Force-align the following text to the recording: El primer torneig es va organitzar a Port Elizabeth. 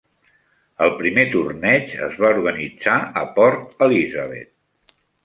El 0.85 0.93
primer 1.01 1.25
torneig 1.35 1.93
es 2.07 2.15
va 2.23 2.31
organitzar 2.39 2.97
a 3.21 3.23
Port 3.37 3.77
Elizabeth. 3.89 4.97